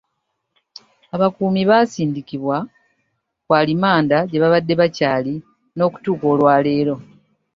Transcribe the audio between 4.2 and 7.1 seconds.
gye babadde bakyali n'okutuuka olwa leero.